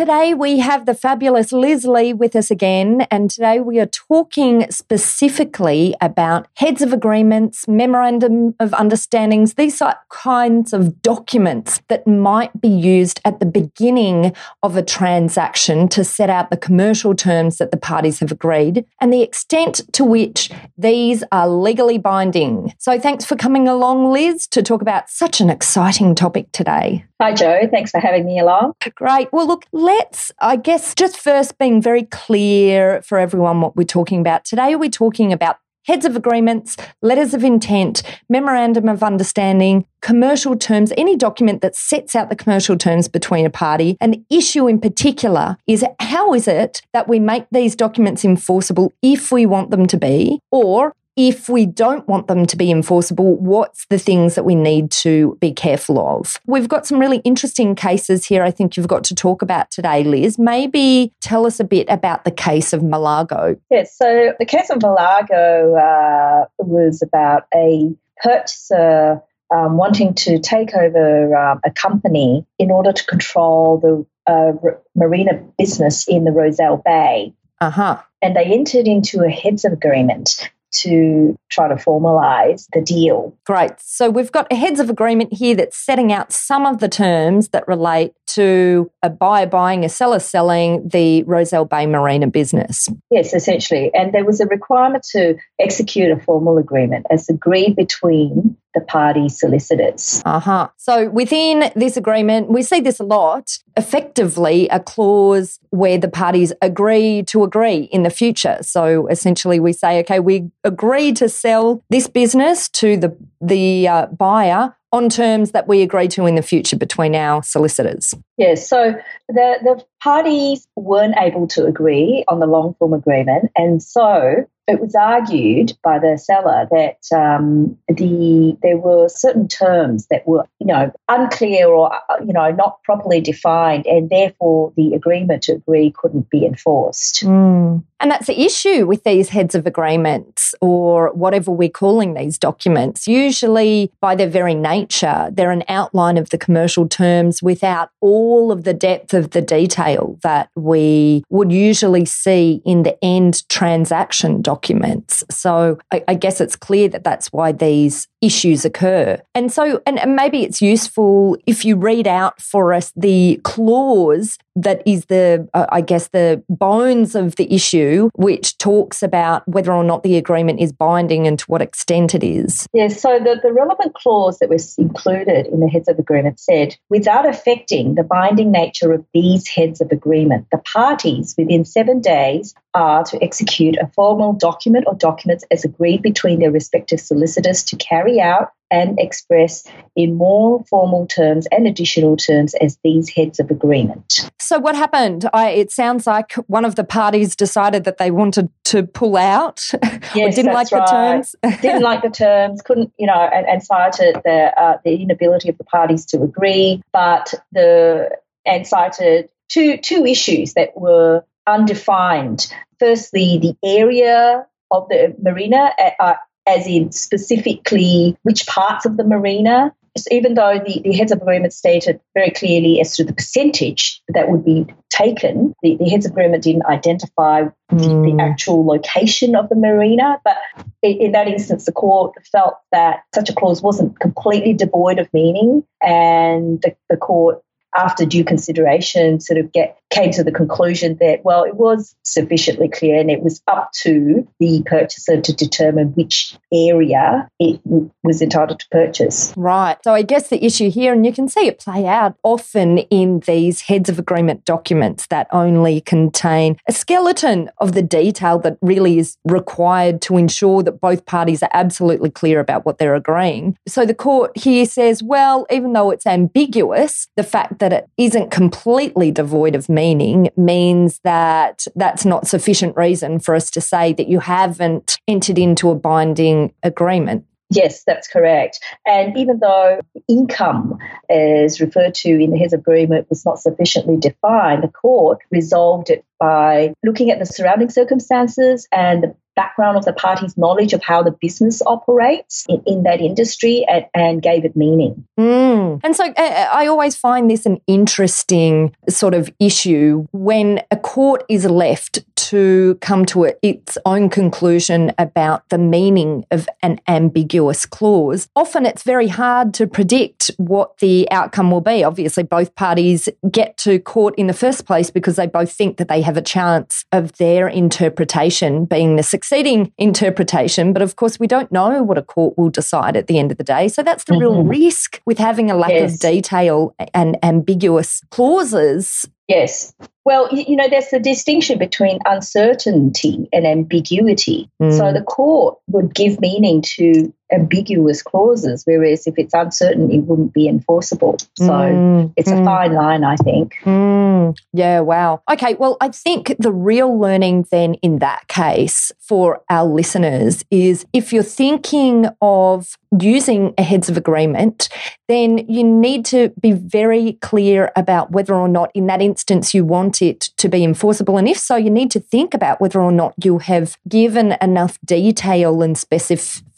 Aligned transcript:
Today 0.00 0.32
we 0.32 0.60
have 0.60 0.86
the 0.86 0.94
fabulous 0.94 1.52
Liz 1.52 1.84
Lee 1.84 2.14
with 2.14 2.34
us 2.34 2.50
again, 2.50 3.02
and 3.10 3.30
today 3.30 3.60
we 3.60 3.78
are 3.78 3.84
talking 3.84 4.64
specifically 4.70 5.94
about 6.00 6.48
heads 6.56 6.80
of 6.80 6.94
agreements, 6.94 7.68
memorandum 7.68 8.54
of 8.58 8.72
understandings, 8.72 9.56
these 9.56 9.82
are 9.82 9.98
kinds 10.08 10.72
of 10.72 11.02
documents 11.02 11.82
that 11.88 12.06
might 12.06 12.62
be 12.62 12.66
used 12.66 13.20
at 13.26 13.40
the 13.40 13.44
beginning 13.44 14.34
of 14.62 14.74
a 14.74 14.82
transaction 14.82 15.86
to 15.88 16.02
set 16.02 16.30
out 16.30 16.48
the 16.48 16.56
commercial 16.56 17.14
terms 17.14 17.58
that 17.58 17.70
the 17.70 17.76
parties 17.76 18.20
have 18.20 18.32
agreed 18.32 18.86
and 19.02 19.12
the 19.12 19.20
extent 19.20 19.82
to 19.92 20.02
which 20.02 20.50
these 20.78 21.22
are 21.30 21.46
legally 21.46 21.98
binding. 21.98 22.72
So 22.78 22.98
thanks 22.98 23.26
for 23.26 23.36
coming 23.36 23.68
along, 23.68 24.10
Liz, 24.10 24.46
to 24.46 24.62
talk 24.62 24.80
about 24.80 25.10
such 25.10 25.42
an 25.42 25.50
exciting 25.50 26.14
topic 26.14 26.50
today. 26.52 27.04
Hi, 27.20 27.34
Joe. 27.34 27.68
Thanks 27.70 27.90
for 27.90 28.00
having 28.00 28.24
me 28.24 28.38
along. 28.38 28.72
Great. 28.94 29.30
Well, 29.30 29.46
look, 29.46 29.66
let's, 29.90 30.30
I 30.38 30.56
guess, 30.56 30.94
just 30.94 31.18
first 31.18 31.58
being 31.58 31.82
very 31.82 32.04
clear 32.04 33.02
for 33.02 33.18
everyone 33.18 33.60
what 33.60 33.76
we're 33.76 33.84
talking 33.84 34.20
about. 34.20 34.44
Today, 34.44 34.76
we're 34.76 34.88
talking 34.88 35.32
about 35.32 35.56
heads 35.86 36.04
of 36.04 36.14
agreements, 36.14 36.76
letters 37.02 37.34
of 37.34 37.42
intent, 37.42 38.02
memorandum 38.28 38.88
of 38.88 39.02
understanding, 39.02 39.84
commercial 40.02 40.56
terms, 40.56 40.92
any 40.96 41.16
document 41.16 41.62
that 41.62 41.74
sets 41.74 42.14
out 42.14 42.28
the 42.28 42.36
commercial 42.36 42.76
terms 42.76 43.08
between 43.08 43.46
a 43.46 43.50
party. 43.50 43.96
And 44.00 44.14
the 44.14 44.24
issue 44.30 44.68
in 44.68 44.80
particular 44.80 45.56
is 45.66 45.84
how 45.98 46.34
is 46.34 46.46
it 46.46 46.82
that 46.92 47.08
we 47.08 47.18
make 47.18 47.46
these 47.50 47.74
documents 47.74 48.24
enforceable 48.24 48.92
if 49.02 49.32
we 49.32 49.46
want 49.46 49.70
them 49.70 49.86
to 49.86 49.96
be, 49.96 50.38
or 50.52 50.94
if 51.28 51.48
we 51.48 51.66
don't 51.66 52.06
want 52.08 52.28
them 52.28 52.46
to 52.46 52.56
be 52.56 52.70
enforceable, 52.70 53.36
what's 53.36 53.84
the 53.86 53.98
things 53.98 54.36
that 54.36 54.44
we 54.44 54.54
need 54.54 54.90
to 54.90 55.36
be 55.40 55.52
careful 55.52 55.98
of? 55.98 56.40
We've 56.46 56.68
got 56.68 56.86
some 56.86 56.98
really 56.98 57.18
interesting 57.18 57.74
cases 57.74 58.24
here 58.24 58.42
I 58.42 58.50
think 58.50 58.76
you've 58.76 58.88
got 58.88 59.04
to 59.04 59.14
talk 59.14 59.42
about 59.42 59.70
today, 59.70 60.02
Liz. 60.04 60.38
Maybe 60.38 61.12
tell 61.20 61.46
us 61.46 61.60
a 61.60 61.64
bit 61.64 61.86
about 61.90 62.24
the 62.24 62.30
case 62.30 62.72
of 62.72 62.80
Malago. 62.80 63.58
Yes, 63.70 63.96
so 63.96 64.32
the 64.38 64.46
case 64.46 64.70
of 64.70 64.78
Malago 64.78 65.76
uh, 65.76 66.46
was 66.58 67.02
about 67.02 67.44
a 67.54 67.94
purchaser 68.22 69.20
um, 69.50 69.76
wanting 69.76 70.14
to 70.14 70.38
take 70.38 70.74
over 70.74 71.36
um, 71.36 71.60
a 71.64 71.70
company 71.70 72.46
in 72.58 72.70
order 72.70 72.92
to 72.92 73.04
control 73.04 73.78
the 73.78 74.06
uh, 74.30 74.52
r- 74.62 74.80
marina 74.94 75.34
business 75.58 76.08
in 76.08 76.24
the 76.24 76.30
Rose 76.30 76.60
Bay. 76.84 77.34
Uh 77.60 77.70
huh. 77.70 78.02
And 78.22 78.36
they 78.36 78.44
entered 78.44 78.86
into 78.86 79.22
a 79.22 79.28
heads 79.28 79.64
of 79.64 79.72
agreement 79.72 80.50
to 80.72 81.36
try 81.50 81.68
to 81.68 81.74
formalize 81.74 82.66
the 82.72 82.80
deal. 82.80 83.36
Great. 83.44 83.72
So 83.78 84.10
we've 84.10 84.32
got 84.32 84.46
a 84.50 84.54
heads 84.54 84.80
of 84.80 84.90
agreement 84.90 85.32
here 85.32 85.54
that's 85.54 85.76
setting 85.76 86.12
out 86.12 86.32
some 86.32 86.66
of 86.66 86.80
the 86.80 86.88
terms 86.88 87.48
that 87.48 87.66
relate 87.66 88.14
to 88.28 88.90
a 89.02 89.10
buyer 89.10 89.46
buying, 89.46 89.84
a 89.84 89.88
seller 89.88 90.20
selling 90.20 90.88
the 90.88 91.22
Rose 91.24 91.52
Bay 91.68 91.86
Marina 91.86 92.28
business. 92.28 92.88
Yes, 93.10 93.34
essentially. 93.34 93.90
And 93.94 94.12
there 94.12 94.24
was 94.24 94.40
a 94.40 94.46
requirement 94.46 95.04
to 95.10 95.36
execute 95.58 96.10
a 96.10 96.20
formal 96.20 96.58
agreement 96.58 97.06
as 97.10 97.28
agreed 97.28 97.74
between 97.74 98.56
the 98.74 98.80
party 98.80 99.28
solicitors. 99.28 100.22
Uh 100.24 100.40
huh. 100.40 100.68
So 100.76 101.08
within 101.10 101.72
this 101.74 101.96
agreement, 101.96 102.50
we 102.50 102.62
see 102.62 102.80
this 102.80 103.00
a 103.00 103.04
lot. 103.04 103.58
Effectively, 103.76 104.68
a 104.68 104.80
clause 104.80 105.58
where 105.70 105.98
the 105.98 106.08
parties 106.08 106.52
agree 106.62 107.22
to 107.24 107.44
agree 107.44 107.88
in 107.92 108.02
the 108.02 108.10
future. 108.10 108.58
So 108.62 109.06
essentially, 109.08 109.60
we 109.60 109.72
say, 109.72 110.00
okay, 110.00 110.20
we 110.20 110.50
agree 110.64 111.12
to 111.14 111.28
sell 111.28 111.82
this 111.90 112.06
business 112.06 112.68
to 112.70 112.96
the 112.96 113.16
the 113.40 113.88
uh, 113.88 114.06
buyer 114.06 114.76
on 114.92 115.08
terms 115.08 115.52
that 115.52 115.68
we 115.68 115.82
agree 115.82 116.08
to 116.08 116.26
in 116.26 116.34
the 116.34 116.42
future 116.42 116.76
between 116.76 117.14
our 117.14 117.42
solicitors. 117.42 118.14
Yes, 118.36 118.68
so 118.68 118.94
the, 119.28 119.58
the 119.62 119.84
parties 120.02 120.66
weren't 120.76 121.14
able 121.16 121.46
to 121.48 121.64
agree 121.64 122.24
on 122.26 122.40
the 122.40 122.46
long 122.46 122.74
form 122.78 122.92
agreement, 122.92 123.50
and 123.56 123.82
so 123.82 124.44
it 124.70 124.80
was 124.80 124.94
argued 124.94 125.72
by 125.82 125.98
the 125.98 126.16
seller 126.16 126.68
that 126.70 126.98
um, 127.14 127.76
the 127.88 128.56
there 128.62 128.78
were 128.78 129.08
certain 129.08 129.48
terms 129.48 130.06
that 130.10 130.26
were 130.26 130.44
you 130.58 130.66
know 130.66 130.92
unclear 131.08 131.68
or 131.68 131.92
uh, 131.92 132.24
you 132.24 132.32
know 132.32 132.50
not 132.50 132.82
properly 132.84 133.20
defined, 133.20 133.86
and 133.86 134.10
therefore 134.10 134.72
the 134.76 134.94
agreement 134.94 135.42
to 135.44 135.52
agree 135.52 135.92
couldn't 135.96 136.30
be 136.30 136.44
enforced. 136.46 137.24
Mm. 137.24 137.82
And 138.00 138.10
that's 138.10 138.28
the 138.28 138.40
issue 138.40 138.86
with 138.86 139.04
these 139.04 139.28
heads 139.28 139.54
of 139.54 139.66
agreements 139.66 140.54
or 140.62 141.12
whatever 141.12 141.50
we're 141.50 141.68
calling 141.68 142.14
these 142.14 142.38
documents. 142.38 143.06
Usually, 143.06 143.92
by 144.00 144.14
their 144.14 144.28
very 144.28 144.54
nature, 144.54 145.28
they're 145.30 145.50
an 145.50 145.64
outline 145.68 146.16
of 146.16 146.30
the 146.30 146.38
commercial 146.38 146.88
terms 146.88 147.42
without 147.42 147.90
all 148.00 148.50
of 148.50 148.64
the 148.64 148.72
depth 148.72 149.12
of 149.12 149.32
the 149.32 149.42
detail 149.42 150.18
that 150.22 150.48
we 150.56 151.24
would 151.28 151.52
usually 151.52 152.06
see 152.06 152.62
in 152.64 152.84
the 152.84 152.96
end 153.04 153.46
transaction 153.50 154.40
documents. 154.60 155.24
So 155.30 155.78
I, 155.90 156.04
I 156.08 156.14
guess 156.14 156.40
it's 156.40 156.56
clear 156.56 156.88
that 156.88 157.04
that's 157.04 157.32
why 157.32 157.52
these 157.52 158.08
issues 158.20 158.66
occur. 158.66 159.18
And 159.34 159.50
so, 159.50 159.80
and, 159.86 159.98
and 159.98 160.14
maybe 160.14 160.42
it's 160.42 160.60
useful 160.60 161.38
if 161.46 161.64
you 161.64 161.76
read 161.76 162.06
out 162.06 162.40
for 162.40 162.74
us 162.74 162.92
the 162.94 163.40
clause 163.42 164.36
that 164.56 164.82
is 164.84 165.06
the, 165.06 165.48
uh, 165.54 165.66
I 165.70 165.80
guess, 165.80 166.08
the 166.08 166.42
bones 166.50 167.14
of 167.14 167.36
the 167.36 167.50
issue, 167.52 168.10
which 168.14 168.58
talks 168.58 169.02
about 169.02 169.46
whether 169.48 169.72
or 169.72 169.84
not 169.84 170.02
the 170.02 170.16
agreement 170.16 170.60
is 170.60 170.72
binding 170.72 171.26
and 171.26 171.38
to 171.38 171.44
what 171.46 171.62
extent 171.62 172.14
it 172.14 172.22
is. 172.22 172.66
Yes, 172.74 173.00
so 173.00 173.18
the, 173.18 173.40
the 173.42 173.52
relevant 173.52 173.94
clause 173.94 174.38
that 174.40 174.50
was 174.50 174.76
included 174.76 175.46
in 175.46 175.60
the 175.60 175.68
heads 175.68 175.88
of 175.88 175.98
agreement 175.98 176.38
said, 176.38 176.76
without 176.90 177.26
affecting 177.26 177.94
the 177.94 178.02
binding 178.02 178.50
nature 178.50 178.92
of 178.92 179.06
these 179.14 179.48
heads 179.48 179.80
of 179.80 179.90
agreement, 179.92 180.46
the 180.52 180.58
parties 180.58 181.34
within 181.38 181.64
seven 181.64 182.00
days 182.00 182.54
are 182.74 183.02
to 183.04 183.22
execute 183.22 183.76
a 183.78 183.90
formal 183.94 184.32
document 184.34 184.49
or 184.86 184.94
documents 184.94 185.44
as 185.50 185.64
agreed 185.64 186.02
between 186.02 186.40
their 186.40 186.50
respective 186.50 187.00
solicitors 187.00 187.64
to 187.64 187.76
carry 187.76 188.20
out 188.20 188.52
and 188.70 188.98
express 189.00 189.64
in 189.96 190.14
more 190.14 190.64
formal 190.70 191.06
terms 191.06 191.46
and 191.50 191.66
additional 191.66 192.16
terms 192.16 192.54
as 192.60 192.78
these 192.84 193.08
heads 193.08 193.40
of 193.40 193.50
agreement. 193.50 194.30
So, 194.38 194.58
what 194.58 194.76
happened? 194.76 195.28
I, 195.32 195.50
it 195.50 195.72
sounds 195.72 196.06
like 196.06 196.34
one 196.46 196.64
of 196.64 196.76
the 196.76 196.84
parties 196.84 197.34
decided 197.34 197.84
that 197.84 197.98
they 197.98 198.10
wanted 198.10 198.48
to 198.66 198.84
pull 198.84 199.16
out 199.16 199.70
Yes, 200.14 200.16
or 200.16 200.30
didn't 200.36 200.54
like 200.54 200.68
that's 200.68 200.70
the 200.70 200.76
right. 200.76 201.12
terms. 201.12 201.36
Didn't 201.62 201.82
like 201.82 202.02
the 202.02 202.10
terms, 202.10 202.62
couldn't, 202.62 202.92
you 202.98 203.06
know, 203.06 203.14
and, 203.14 203.46
and 203.46 203.62
cited 203.62 204.16
the 204.24 204.52
uh, 204.56 204.78
the 204.84 205.02
inability 205.02 205.48
of 205.48 205.58
the 205.58 205.64
parties 205.64 206.04
to 206.06 206.22
agree, 206.22 206.82
but 206.92 207.34
the 207.52 208.16
and 208.46 208.66
cited 208.66 209.28
two 209.48 209.76
two 209.78 210.06
issues 210.06 210.54
that 210.54 210.70
were 210.76 211.24
undefined. 211.46 212.52
Firstly, 212.78 213.38
the 213.38 213.56
area 213.64 214.46
of 214.70 214.88
the 214.88 215.14
marina, 215.22 215.72
uh, 215.98 216.14
as 216.46 216.66
in 216.66 216.92
specifically 216.92 218.16
which 218.22 218.46
parts 218.46 218.86
of 218.86 218.96
the 218.96 219.04
marina. 219.04 219.74
So 219.98 220.06
even 220.12 220.34
though 220.34 220.60
the, 220.64 220.80
the 220.84 220.92
heads 220.92 221.10
of 221.10 221.20
agreement 221.20 221.52
stated 221.52 222.00
very 222.14 222.30
clearly 222.30 222.80
as 222.80 222.94
to 222.96 223.04
the 223.04 223.12
percentage 223.12 224.00
that 224.14 224.30
would 224.30 224.44
be 224.44 224.66
taken, 224.88 225.52
the, 225.62 225.76
the 225.78 225.88
heads 225.88 226.06
of 226.06 226.12
agreement 226.12 226.44
didn't 226.44 226.66
identify 226.66 227.42
the, 227.70 227.76
the 227.76 228.16
actual 228.20 228.64
location 228.64 229.34
of 229.34 229.48
the 229.48 229.56
marina. 229.56 230.20
But 230.24 230.36
in, 230.82 230.92
in 230.98 231.12
that 231.12 231.26
instance, 231.26 231.66
the 231.66 231.72
court 231.72 232.14
felt 232.30 232.54
that 232.70 233.00
such 233.14 233.28
a 233.30 233.34
clause 233.34 233.62
wasn't 233.62 233.98
completely 233.98 234.54
devoid 234.54 235.00
of 235.00 235.12
meaning, 235.12 235.64
and 235.82 236.62
the, 236.62 236.76
the 236.88 236.96
court 236.96 237.42
after 237.76 238.04
due 238.04 238.24
consideration, 238.24 239.20
sort 239.20 239.38
of 239.38 239.52
get 239.52 239.76
came 239.90 240.12
to 240.12 240.22
the 240.22 240.30
conclusion 240.30 240.96
that 241.00 241.24
well, 241.24 241.42
it 241.42 241.56
was 241.56 241.96
sufficiently 242.04 242.68
clear, 242.68 242.98
and 243.00 243.10
it 243.10 243.22
was 243.22 243.42
up 243.48 243.72
to 243.82 244.26
the 244.38 244.62
purchaser 244.66 245.20
to 245.20 245.32
determine 245.32 245.88
which 245.88 246.36
area 246.52 247.28
it 247.38 247.62
w- 247.64 247.90
was 248.04 248.22
entitled 248.22 248.60
to 248.60 248.68
purchase. 248.70 249.34
Right. 249.36 249.76
So 249.82 249.92
I 249.92 250.02
guess 250.02 250.28
the 250.28 250.44
issue 250.44 250.70
here, 250.70 250.92
and 250.92 251.04
you 251.04 251.12
can 251.12 251.28
see 251.28 251.46
it 251.46 251.58
play 251.58 251.86
out 251.86 252.16
often 252.22 252.78
in 252.78 253.20
these 253.20 253.62
heads 253.62 253.88
of 253.88 253.98
agreement 253.98 254.44
documents 254.44 255.06
that 255.08 255.26
only 255.32 255.80
contain 255.80 256.56
a 256.68 256.72
skeleton 256.72 257.50
of 257.58 257.72
the 257.72 257.82
detail 257.82 258.38
that 258.40 258.58
really 258.62 258.98
is 258.98 259.16
required 259.24 260.00
to 260.02 260.16
ensure 260.16 260.62
that 260.62 260.80
both 260.80 261.06
parties 261.06 261.42
are 261.42 261.50
absolutely 261.52 262.10
clear 262.10 262.40
about 262.40 262.64
what 262.64 262.78
they're 262.78 262.94
agreeing. 262.94 263.56
So 263.66 263.84
the 263.84 263.94
court 263.94 264.36
here 264.36 264.66
says, 264.66 265.02
well, 265.02 265.46
even 265.50 265.72
though 265.72 265.90
it's 265.90 266.06
ambiguous, 266.06 267.08
the 267.16 267.22
fact 267.22 267.58
that 267.60 267.72
it 267.72 267.88
isn't 267.96 268.30
completely 268.30 269.10
devoid 269.10 269.54
of 269.54 269.68
meaning 269.68 270.30
means 270.36 271.00
that 271.04 271.66
that's 271.76 272.04
not 272.04 272.26
sufficient 272.26 272.76
reason 272.76 273.20
for 273.20 273.34
us 273.34 273.50
to 273.52 273.60
say 273.60 273.92
that 273.92 274.08
you 274.08 274.18
haven't 274.18 274.98
entered 275.06 275.38
into 275.38 275.70
a 275.70 275.74
binding 275.74 276.52
agreement. 276.62 277.24
Yes, 277.52 277.82
that's 277.84 278.06
correct. 278.06 278.60
And 278.86 279.16
even 279.16 279.40
though 279.40 279.80
income, 280.08 280.78
as 281.08 281.60
referred 281.60 281.94
to 281.96 282.10
in 282.10 282.30
the 282.30 282.38
his 282.38 282.52
agreement, 282.52 283.08
was 283.10 283.24
not 283.24 283.40
sufficiently 283.40 283.96
defined, 283.96 284.62
the 284.62 284.68
court 284.68 285.18
resolved 285.30 285.90
it 285.90 286.04
by 286.20 286.74
looking 286.84 287.10
at 287.10 287.18
the 287.18 287.26
surrounding 287.26 287.70
circumstances 287.70 288.68
and 288.70 289.02
the 289.02 289.14
background 289.36 289.78
of 289.78 289.84
the 289.86 289.92
party's 289.92 290.36
knowledge 290.36 290.74
of 290.74 290.82
how 290.82 291.02
the 291.02 291.12
business 291.12 291.62
operates 291.64 292.44
in, 292.48 292.62
in 292.66 292.82
that 292.82 293.00
industry 293.00 293.64
and, 293.68 293.86
and, 293.94 294.20
gave 294.20 294.44
it 294.44 294.54
meaning. 294.54 295.06
Mm. 295.18 295.80
And 295.82 295.96
so 295.96 296.04
uh, 296.04 296.48
I 296.52 296.66
always 296.66 296.94
find 296.94 297.30
this 297.30 297.46
an 297.46 297.58
interesting 297.66 298.74
sort 298.88 299.14
of 299.14 299.32
issue 299.38 300.06
when 300.12 300.62
a 300.70 300.76
court 300.76 301.24
is 301.28 301.46
left 301.46 302.00
to 302.16 302.76
come 302.82 303.06
to 303.06 303.24
a, 303.24 303.32
its 303.42 303.78
own 303.86 304.10
conclusion 304.10 304.92
about 304.98 305.48
the 305.48 305.58
meaning 305.58 306.24
of 306.30 306.48
an 306.62 306.78
ambiguous 306.86 307.64
clause. 307.64 308.28
Often 308.36 308.66
it's 308.66 308.82
very 308.82 309.08
hard 309.08 309.54
to 309.54 309.66
predict 309.66 310.30
what 310.36 310.76
the 310.78 311.10
outcome 311.10 311.50
will 311.50 311.62
be. 311.62 311.82
Obviously, 311.82 312.22
both 312.22 312.54
parties 312.54 313.08
get 313.30 313.56
to 313.58 313.78
court 313.78 314.14
in 314.16 314.26
the 314.26 314.34
first 314.34 314.66
place 314.66 314.90
because 314.90 315.16
they 315.16 315.26
both 315.26 315.50
think 315.50 315.78
that 315.78 315.88
they 315.88 316.02
have 316.02 316.09
a 316.16 316.22
chance 316.22 316.84
of 316.92 317.12
their 317.18 317.48
interpretation 317.48 318.64
being 318.64 318.96
the 318.96 319.02
succeeding 319.02 319.72
interpretation. 319.78 320.72
But 320.72 320.82
of 320.82 320.96
course, 320.96 321.18
we 321.18 321.26
don't 321.26 321.50
know 321.52 321.82
what 321.82 321.98
a 321.98 322.02
court 322.02 322.36
will 322.36 322.50
decide 322.50 322.96
at 322.96 323.06
the 323.06 323.18
end 323.18 323.30
of 323.30 323.38
the 323.38 323.44
day. 323.44 323.68
So 323.68 323.82
that's 323.82 324.04
the 324.04 324.14
mm-hmm. 324.14 324.22
real 324.22 324.44
risk 324.44 325.00
with 325.06 325.18
having 325.18 325.50
a 325.50 325.56
lack 325.56 325.70
yes. 325.70 325.94
of 325.94 326.00
detail 326.00 326.74
and 326.94 327.16
ambiguous 327.22 328.02
clauses 328.10 329.08
Yes. 329.30 329.72
Well, 330.04 330.28
you 330.32 330.56
know, 330.56 330.68
there's 330.68 330.88
the 330.88 330.98
distinction 330.98 331.58
between 331.58 331.98
uncertainty 332.06 333.28
and 333.32 333.46
ambiguity. 333.46 334.50
Mm. 334.60 334.76
So 334.76 334.92
the 334.92 335.02
court 335.02 335.58
would 335.68 335.94
give 335.94 336.20
meaning 336.20 336.62
to 336.76 337.12
ambiguous 337.32 338.02
clauses, 338.02 338.64
whereas 338.64 339.06
if 339.06 339.14
it's 339.16 339.34
uncertain, 339.34 339.90
it 339.90 340.00
wouldn't 340.00 340.32
be 340.32 340.48
enforceable. 340.48 341.16
So 341.36 341.50
mm. 341.50 342.12
it's 342.16 342.30
mm. 342.30 342.40
a 342.40 342.44
fine 342.44 342.74
line, 342.74 343.04
I 343.04 343.16
think. 343.16 343.56
Mm. 343.64 344.36
Yeah, 344.52 344.80
wow. 344.80 345.22
Okay, 345.30 345.54
well, 345.54 345.76
I 345.80 345.88
think 345.88 346.34
the 346.38 346.52
real 346.52 346.98
learning 346.98 347.46
then 347.50 347.74
in 347.74 347.98
that 347.98 348.26
case 348.28 348.92
for 348.98 349.42
our 349.50 349.66
listeners 349.66 350.44
is 350.50 350.86
if 350.92 351.12
you're 351.12 351.22
thinking 351.22 352.06
of 352.20 352.76
using 353.00 353.54
a 353.56 353.62
heads 353.62 353.88
of 353.88 353.96
agreement, 353.96 354.68
then 355.08 355.38
you 355.48 355.62
need 355.62 356.04
to 356.06 356.30
be 356.40 356.52
very 356.52 357.14
clear 357.14 357.70
about 357.76 358.10
whether 358.10 358.34
or 358.34 358.48
not 358.48 358.70
in 358.74 358.86
that 358.86 359.00
instance 359.00 359.54
you 359.54 359.64
want 359.64 359.89
it 360.00 360.20
to 360.36 360.48
be 360.48 360.62
enforceable. 360.62 361.18
And 361.18 361.28
if 361.28 361.38
so, 361.38 361.56
you 361.56 361.70
need 361.70 361.90
to 361.92 362.00
think 362.00 362.34
about 362.34 362.60
whether 362.60 362.80
or 362.80 362.92
not 362.92 363.14
you 363.22 363.38
have 363.38 363.76
given 363.88 364.36
enough 364.40 364.78
detail 364.84 365.62
and 365.62 365.76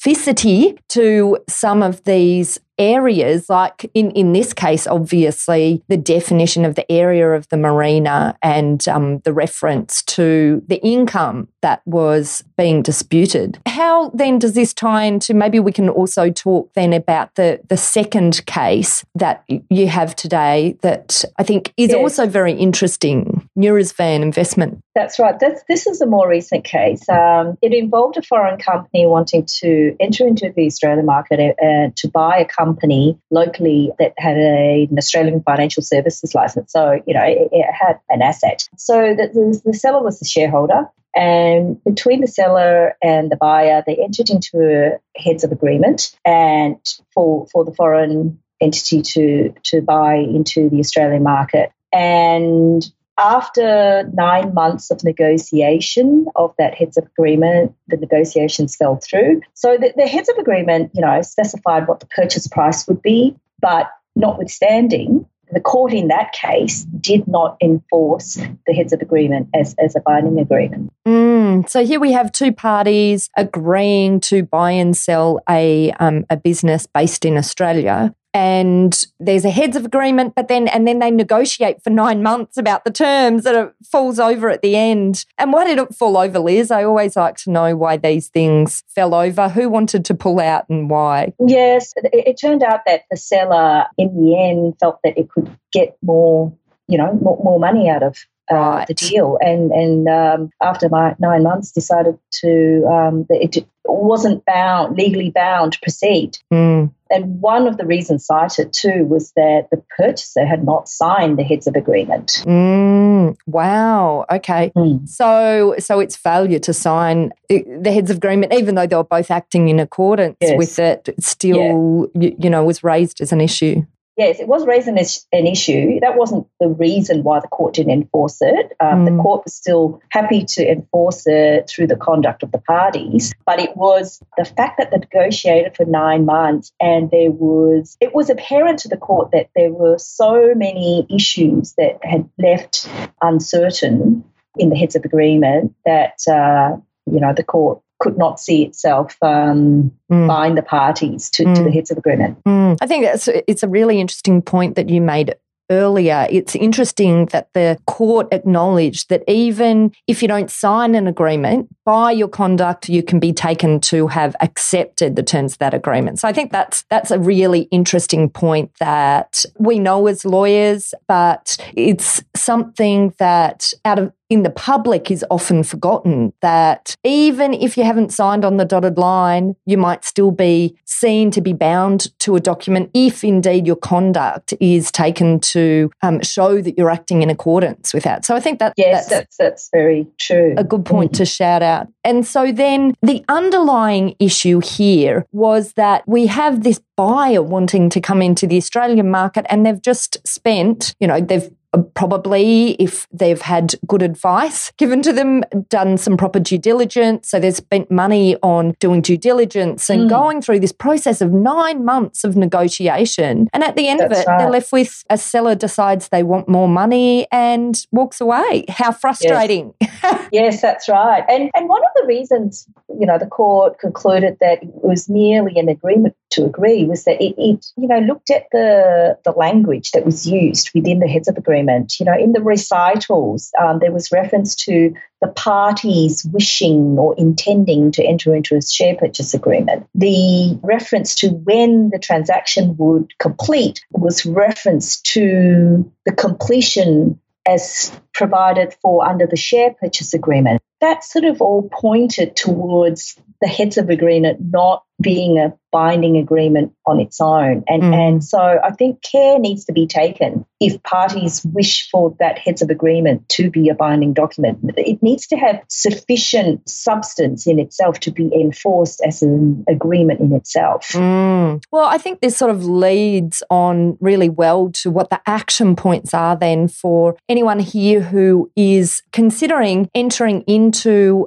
specificity 0.02 0.78
to 0.88 1.38
some 1.48 1.82
of 1.82 2.02
these 2.04 2.58
areas, 2.78 3.48
like 3.48 3.90
in, 3.94 4.10
in 4.12 4.32
this 4.32 4.52
case, 4.52 4.86
obviously, 4.86 5.82
the 5.88 5.96
definition 5.96 6.64
of 6.64 6.74
the 6.74 6.90
area 6.90 7.30
of 7.30 7.48
the 7.48 7.56
marina 7.56 8.36
and 8.42 8.88
um, 8.88 9.18
the 9.20 9.32
reference 9.32 10.02
to 10.02 10.62
the 10.66 10.82
income 10.82 11.48
that 11.60 11.82
was 11.84 12.42
being 12.56 12.82
disputed. 12.82 13.60
How 13.66 14.10
then 14.10 14.38
does 14.38 14.54
this 14.54 14.74
tie 14.74 15.04
into 15.04 15.34
maybe 15.34 15.60
we 15.60 15.72
can 15.72 15.88
also 15.88 16.30
talk 16.30 16.72
then 16.74 16.92
about 16.92 17.34
the, 17.36 17.60
the 17.68 17.76
second 17.76 18.44
case 18.46 19.04
that 19.14 19.44
you 19.48 19.86
have 19.88 20.16
today 20.16 20.76
that 20.82 21.24
I 21.38 21.42
think 21.42 21.72
is 21.76 21.90
yes. 21.90 21.98
also 21.98 22.26
very 22.26 22.52
interesting 22.52 23.41
Nurisvan 23.58 24.22
investment. 24.22 24.82
That's 24.94 25.18
right. 25.18 25.38
This 25.38 25.86
is 25.86 26.00
a 26.00 26.06
more 26.06 26.28
recent 26.28 26.64
case. 26.64 27.06
Um, 27.08 27.58
it 27.60 27.74
involved 27.74 28.16
a 28.16 28.22
foreign 28.22 28.58
company 28.58 29.06
wanting 29.06 29.46
to 29.60 29.94
enter 30.00 30.26
into 30.26 30.52
the 30.54 30.66
Australian 30.66 31.04
market 31.04 31.56
uh, 31.62 31.90
to 31.96 32.08
buy 32.08 32.38
a 32.38 32.46
company 32.46 33.18
locally 33.30 33.92
that 33.98 34.14
had 34.16 34.36
a, 34.36 34.88
an 34.90 34.96
Australian 34.96 35.42
financial 35.42 35.82
services 35.82 36.34
license. 36.34 36.72
So, 36.72 37.02
you 37.06 37.14
know, 37.14 37.24
it, 37.24 37.48
it 37.52 37.66
had 37.72 38.00
an 38.08 38.22
asset. 38.22 38.68
So 38.76 39.14
the, 39.14 39.28
the, 39.28 39.72
the 39.72 39.74
seller 39.74 40.02
was 40.02 40.18
the 40.18 40.26
shareholder. 40.26 40.88
And 41.14 41.82
between 41.84 42.22
the 42.22 42.26
seller 42.26 42.96
and 43.02 43.30
the 43.30 43.36
buyer, 43.36 43.82
they 43.86 43.96
entered 43.96 44.30
into 44.30 44.60
a 44.62 45.20
heads 45.20 45.44
of 45.44 45.52
agreement 45.52 46.16
and 46.24 46.78
for, 47.12 47.46
for 47.52 47.66
the 47.66 47.74
foreign 47.74 48.38
entity 48.62 49.02
to, 49.02 49.54
to 49.64 49.82
buy 49.82 50.14
into 50.14 50.70
the 50.70 50.78
Australian 50.78 51.22
market. 51.22 51.70
And 51.92 52.82
after 53.18 54.08
nine 54.14 54.54
months 54.54 54.90
of 54.90 55.04
negotiation 55.04 56.26
of 56.34 56.54
that 56.58 56.74
heads 56.74 56.96
of 56.96 57.04
agreement, 57.06 57.74
the 57.88 57.96
negotiations 57.96 58.76
fell 58.76 58.96
through. 58.96 59.42
So 59.54 59.76
the, 59.76 59.92
the 59.96 60.06
heads 60.06 60.28
of 60.28 60.38
agreement, 60.38 60.92
you 60.94 61.02
know, 61.02 61.22
specified 61.22 61.88
what 61.88 62.00
the 62.00 62.06
purchase 62.06 62.46
price 62.46 62.86
would 62.88 63.02
be, 63.02 63.36
but 63.60 63.90
notwithstanding, 64.16 65.26
the 65.52 65.60
court 65.60 65.92
in 65.92 66.08
that 66.08 66.32
case 66.32 66.84
did 67.00 67.28
not 67.28 67.56
enforce 67.62 68.40
the 68.66 68.72
heads 68.72 68.92
of 68.92 69.02
agreement 69.02 69.48
as, 69.54 69.74
as 69.78 69.94
a 69.94 70.00
binding 70.00 70.38
agreement. 70.38 70.90
Mm, 71.06 71.68
so 71.68 71.84
here 71.84 72.00
we 72.00 72.12
have 72.12 72.32
two 72.32 72.52
parties 72.52 73.28
agreeing 73.36 74.20
to 74.20 74.44
buy 74.44 74.70
and 74.70 74.96
sell 74.96 75.40
a, 75.48 75.92
um, 75.92 76.24
a 76.30 76.36
business 76.38 76.86
based 76.86 77.26
in 77.26 77.36
Australia 77.36 78.14
and 78.34 79.06
there's 79.20 79.44
a 79.44 79.50
heads 79.50 79.76
of 79.76 79.84
agreement, 79.84 80.34
but 80.34 80.48
then 80.48 80.68
and 80.68 80.86
then 80.86 80.98
they 80.98 81.10
negotiate 81.10 81.82
for 81.82 81.90
nine 81.90 82.22
months 82.22 82.56
about 82.56 82.84
the 82.84 82.90
terms 82.90 83.44
and 83.44 83.56
it 83.56 83.74
falls 83.84 84.18
over 84.18 84.48
at 84.48 84.62
the 84.62 84.76
end. 84.76 85.24
And 85.38 85.52
why 85.52 85.64
did 85.64 85.78
it 85.78 85.94
fall 85.94 86.16
over, 86.16 86.38
Liz? 86.38 86.70
I 86.70 86.84
always 86.84 87.16
like 87.16 87.36
to 87.38 87.50
know 87.50 87.76
why 87.76 87.96
these 87.96 88.28
things 88.28 88.84
fell 88.88 89.14
over. 89.14 89.48
Who 89.48 89.68
wanted 89.68 90.04
to 90.06 90.14
pull 90.14 90.40
out 90.40 90.68
and 90.68 90.88
why? 90.88 91.32
Yes, 91.46 91.92
it, 91.96 92.10
it 92.12 92.40
turned 92.40 92.62
out 92.62 92.80
that 92.86 93.02
the 93.10 93.16
seller 93.16 93.84
in 93.98 94.14
the 94.16 94.40
end 94.40 94.74
felt 94.80 95.00
that 95.04 95.18
it 95.18 95.28
could 95.30 95.54
get 95.72 95.96
more, 96.02 96.52
you 96.88 96.98
know, 96.98 97.12
more, 97.20 97.38
more 97.42 97.60
money 97.60 97.90
out 97.90 98.02
of 98.02 98.18
right. 98.50 98.86
the 98.86 98.94
deal, 98.94 99.38
and 99.40 99.70
and 99.72 100.08
um, 100.08 100.50
after 100.62 100.88
my 100.88 101.14
nine 101.18 101.42
months, 101.42 101.72
decided 101.72 102.18
to 102.40 102.84
um, 102.86 103.26
it 103.30 103.66
wasn't 103.84 104.44
bound 104.44 104.96
legally 104.96 105.30
bound 105.30 105.72
to 105.72 105.80
proceed. 105.80 106.38
Mm. 106.52 106.92
And 107.10 107.40
one 107.42 107.66
of 107.66 107.76
the 107.76 107.84
reasons 107.84 108.24
cited 108.24 108.72
too 108.72 109.04
was 109.04 109.32
that 109.32 109.68
the 109.70 109.82
purchaser 109.98 110.46
had 110.46 110.64
not 110.64 110.88
signed 110.88 111.38
the 111.38 111.42
heads 111.42 111.66
of 111.66 111.76
agreement. 111.76 112.42
Mm, 112.46 113.36
wow. 113.46 114.24
Okay. 114.30 114.72
Mm. 114.74 115.06
So 115.06 115.74
so 115.78 116.00
it's 116.00 116.16
failure 116.16 116.58
to 116.60 116.72
sign 116.72 117.32
the 117.48 117.92
heads 117.92 118.10
of 118.10 118.16
agreement, 118.16 118.54
even 118.54 118.76
though 118.76 118.86
they 118.86 118.96
were 118.96 119.04
both 119.04 119.30
acting 119.30 119.68
in 119.68 119.78
accordance 119.78 120.36
yes. 120.40 120.56
with 120.56 120.78
it, 120.78 121.08
still 121.20 122.10
yeah. 122.14 122.28
you, 122.28 122.36
you 122.38 122.50
know 122.50 122.64
was 122.64 122.82
raised 122.82 123.20
as 123.20 123.32
an 123.32 123.40
issue 123.40 123.84
yes, 124.16 124.40
it 124.40 124.48
was 124.48 124.66
raised 124.66 124.88
as 124.88 125.26
an 125.32 125.46
issue. 125.46 126.00
That 126.00 126.16
wasn't 126.16 126.46
the 126.60 126.68
reason 126.68 127.22
why 127.22 127.40
the 127.40 127.48
court 127.48 127.74
didn't 127.74 127.92
enforce 127.92 128.38
it. 128.40 128.72
Um, 128.80 129.04
mm. 129.04 129.16
The 129.16 129.22
court 129.22 129.44
was 129.44 129.54
still 129.54 130.00
happy 130.10 130.44
to 130.44 130.70
enforce 130.70 131.26
it 131.26 131.68
through 131.68 131.86
the 131.86 131.96
conduct 131.96 132.42
of 132.42 132.52
the 132.52 132.58
parties, 132.58 133.32
but 133.46 133.58
it 133.58 133.76
was 133.76 134.22
the 134.36 134.44
fact 134.44 134.78
that 134.78 134.90
they 134.90 134.98
negotiated 134.98 135.76
for 135.76 135.84
nine 135.84 136.24
months 136.24 136.72
and 136.80 137.10
there 137.10 137.30
was, 137.30 137.96
it 138.00 138.14
was 138.14 138.30
apparent 138.30 138.80
to 138.80 138.88
the 138.88 138.96
court 138.96 139.30
that 139.32 139.50
there 139.54 139.72
were 139.72 139.98
so 139.98 140.54
many 140.54 141.06
issues 141.10 141.74
that 141.74 141.98
had 142.02 142.28
left 142.38 142.88
uncertain 143.20 144.24
in 144.56 144.68
the 144.68 144.76
heads 144.76 144.96
of 144.96 145.04
agreement 145.04 145.74
that, 145.86 146.20
uh, 146.28 146.76
you 147.10 147.20
know, 147.20 147.32
the 147.34 147.42
court 147.42 147.80
could 148.02 148.18
not 148.18 148.40
see 148.40 148.64
itself 148.64 149.16
um, 149.22 149.92
mm. 150.10 150.26
bind 150.26 150.58
the 150.58 150.62
parties 150.62 151.30
to, 151.30 151.44
mm. 151.44 151.54
to, 151.54 151.62
the 151.62 151.70
mm. 151.70 151.74
heads 151.74 151.90
of 151.90 151.96
agreement. 151.96 152.42
Mm. 152.44 152.76
I 152.80 152.86
think 152.86 153.04
that's 153.04 153.28
it's 153.28 153.62
a 153.62 153.68
really 153.68 154.00
interesting 154.00 154.42
point 154.42 154.74
that 154.74 154.88
you 154.88 155.00
made 155.00 155.34
earlier, 155.72 156.26
it's 156.30 156.54
interesting 156.54 157.26
that 157.26 157.48
the 157.54 157.78
court 157.86 158.28
acknowledged 158.30 159.08
that 159.08 159.22
even 159.26 159.92
if 160.06 160.22
you 160.22 160.28
don't 160.28 160.50
sign 160.50 160.94
an 160.94 161.06
agreement, 161.06 161.68
by 161.84 162.12
your 162.12 162.28
conduct, 162.28 162.88
you 162.88 163.02
can 163.02 163.18
be 163.18 163.32
taken 163.32 163.80
to 163.80 164.06
have 164.06 164.36
accepted 164.40 165.16
the 165.16 165.22
terms 165.22 165.54
of 165.54 165.58
that 165.58 165.74
agreement. 165.74 166.18
So 166.20 166.28
I 166.28 166.32
think 166.32 166.52
that's 166.52 166.82
that's 166.90 167.10
a 167.10 167.18
really 167.18 167.62
interesting 167.70 168.28
point 168.28 168.70
that 168.78 169.44
we 169.58 169.78
know 169.78 170.06
as 170.06 170.24
lawyers, 170.24 170.94
but 171.08 171.56
it's 171.74 172.22
something 172.36 173.14
that 173.18 173.72
out 173.84 173.98
of 173.98 174.12
in 174.32 174.42
the 174.42 174.50
public 174.50 175.10
is 175.10 175.24
often 175.30 175.62
forgotten 175.62 176.32
that 176.40 176.96
even 177.04 177.52
if 177.52 177.76
you 177.76 177.84
haven't 177.84 178.12
signed 178.12 178.44
on 178.44 178.56
the 178.56 178.64
dotted 178.64 178.96
line, 178.96 179.54
you 179.66 179.76
might 179.76 180.04
still 180.04 180.30
be 180.30 180.74
seen 180.86 181.30
to 181.30 181.40
be 181.40 181.52
bound 181.52 182.18
to 182.20 182.34
a 182.34 182.40
document 182.40 182.90
if 182.94 183.22
indeed 183.22 183.66
your 183.66 183.76
conduct 183.76 184.54
is 184.58 184.90
taken 184.90 185.38
to 185.38 185.90
um, 186.02 186.22
show 186.22 186.62
that 186.62 186.78
you're 186.78 186.90
acting 186.90 187.22
in 187.22 187.28
accordance 187.28 187.92
with 187.92 188.04
that. 188.04 188.24
So 188.24 188.34
I 188.34 188.40
think 188.40 188.58
that 188.58 188.72
yes, 188.76 189.06
that's, 189.06 189.10
that's, 189.10 189.36
that's 189.36 189.68
very 189.70 190.06
true. 190.18 190.54
A 190.56 190.64
good 190.64 190.86
point 190.86 191.12
mm. 191.12 191.16
to 191.18 191.26
shout 191.26 191.62
out. 191.62 191.88
And 192.02 192.26
so 192.26 192.52
then 192.52 192.94
the 193.02 193.24
underlying 193.28 194.16
issue 194.18 194.60
here 194.60 195.26
was 195.32 195.74
that 195.74 196.08
we 196.08 196.26
have 196.26 196.62
this 196.62 196.80
buyer 196.96 197.42
wanting 197.42 197.90
to 197.90 198.00
come 198.00 198.22
into 198.22 198.46
the 198.46 198.56
Australian 198.56 199.10
market 199.10 199.44
and 199.50 199.66
they've 199.66 199.82
just 199.82 200.26
spent, 200.26 200.94
you 201.00 201.06
know, 201.06 201.20
they've 201.20 201.50
probably 201.94 202.72
if 202.72 203.06
they've 203.12 203.40
had 203.40 203.74
good 203.86 204.02
advice 204.02 204.70
given 204.76 205.02
to 205.02 205.12
them, 205.12 205.42
done 205.68 205.96
some 205.96 206.16
proper 206.16 206.38
due 206.38 206.58
diligence. 206.58 207.28
So 207.28 207.40
they've 207.40 207.54
spent 207.54 207.90
money 207.90 208.36
on 208.42 208.74
doing 208.78 209.00
due 209.00 209.16
diligence 209.16 209.88
and 209.88 210.02
mm. 210.02 210.08
going 210.08 210.42
through 210.42 210.60
this 210.60 210.72
process 210.72 211.20
of 211.20 211.32
nine 211.32 211.84
months 211.84 212.24
of 212.24 212.36
negotiation. 212.36 213.48
And 213.52 213.62
at 213.64 213.76
the 213.76 213.88
end 213.88 214.00
That's 214.00 214.12
of 214.12 214.18
it, 214.18 214.26
right. 214.26 214.38
they're 214.38 214.50
left 214.50 214.72
with 214.72 215.04
a 215.10 215.18
seller 215.18 215.54
decides 215.54 216.08
they 216.08 216.22
want 216.22 216.48
more 216.48 216.68
money 216.68 217.26
and 217.32 217.78
walks 217.90 218.20
away. 218.20 218.64
How 218.68 218.92
frustrating. 218.92 219.74
Yes, 219.80 220.28
yes 220.32 220.62
that's 220.62 220.88
right. 220.88 221.24
And 221.28 221.50
and 221.54 221.68
one 221.68 221.82
of 221.82 221.90
the 222.02 222.06
reasons, 222.06 222.66
you 222.98 223.06
know, 223.06 223.18
the 223.18 223.26
court 223.26 223.78
concluded 223.78 224.36
that 224.40 224.62
it 224.62 224.68
was 224.74 225.08
merely 225.08 225.58
an 225.58 225.68
agreement 225.68 226.14
to 226.30 226.44
agree 226.44 226.84
was 226.84 227.04
that 227.04 227.22
it, 227.22 227.34
it 227.38 227.66
you 227.76 227.88
know, 227.88 227.98
looked 227.98 228.30
at 228.30 228.46
the 228.52 229.18
the 229.24 229.32
language 229.32 229.92
that 229.92 230.04
was 230.04 230.26
used 230.26 230.70
within 230.74 230.98
the 230.98 231.08
heads 231.08 231.28
of 231.28 231.36
agreement. 231.36 231.98
You 231.98 232.06
know, 232.06 232.16
in 232.18 232.32
the 232.32 232.42
recitals, 232.42 233.52
um, 233.60 233.78
there 233.78 233.92
was 233.92 234.12
reference 234.12 234.54
to 234.56 234.94
the 235.20 235.28
parties 235.28 236.26
wishing 236.32 236.98
or 236.98 237.14
intending 237.16 237.92
to 237.92 238.04
enter 238.04 238.34
into 238.34 238.56
a 238.56 238.62
share 238.62 238.96
purchase 238.96 239.34
agreement. 239.34 239.86
The 239.94 240.58
reference 240.62 241.14
to 241.16 241.28
when 241.28 241.90
the 241.90 241.98
transaction 241.98 242.76
would 242.78 243.16
complete 243.18 243.84
was 243.92 244.26
reference 244.26 245.00
to 245.02 245.90
the 246.04 246.12
completion 246.12 247.20
as 247.46 247.92
provided 248.14 248.74
for 248.82 249.06
under 249.06 249.26
the 249.26 249.36
share 249.36 249.74
purchase 249.74 250.14
agreement. 250.14 250.62
That 250.82 251.02
sort 251.02 251.24
of 251.24 251.40
all 251.40 251.70
pointed 251.72 252.36
towards 252.36 253.16
the 253.40 253.48
heads 253.48 253.78
of 253.78 253.88
agreement 253.88 254.38
not 254.52 254.84
being 255.00 255.38
a 255.38 255.52
binding 255.72 256.18
agreement 256.18 256.72
on 256.86 257.00
its 257.00 257.20
own. 257.20 257.64
And, 257.66 257.82
mm. 257.82 257.94
and 257.94 258.24
so 258.24 258.38
I 258.38 258.70
think 258.72 259.02
care 259.02 259.38
needs 259.38 259.64
to 259.64 259.72
be 259.72 259.86
taken 259.86 260.44
if 260.60 260.80
parties 260.82 261.42
wish 261.44 261.88
for 261.90 262.14
that 262.20 262.38
heads 262.38 262.60
of 262.60 262.68
agreement 262.68 263.28
to 263.30 263.50
be 263.50 263.70
a 263.70 263.74
binding 263.74 264.12
document. 264.12 264.58
It 264.76 265.02
needs 265.02 265.26
to 265.28 265.36
have 265.36 265.62
sufficient 265.68 266.68
substance 266.68 267.46
in 267.46 267.58
itself 267.58 268.00
to 268.00 268.12
be 268.12 268.30
enforced 268.34 269.00
as 269.04 269.22
an 269.22 269.64
agreement 269.68 270.20
in 270.20 270.34
itself. 270.34 270.90
Mm. 270.90 271.64
Well, 271.72 271.86
I 271.86 271.96
think 271.96 272.20
this 272.20 272.36
sort 272.36 272.50
of 272.50 272.66
leads 272.66 273.42
on 273.50 273.96
really 273.98 274.28
well 274.28 274.70
to 274.72 274.90
what 274.90 275.08
the 275.08 275.22
action 275.26 275.74
points 275.74 276.12
are 276.12 276.36
then 276.36 276.68
for 276.68 277.16
anyone 277.30 277.58
here 277.58 278.02
who 278.02 278.52
is 278.54 279.02
considering 279.10 279.88
entering 279.94 280.42
into 280.42 280.71